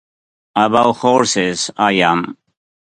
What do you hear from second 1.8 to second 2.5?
am.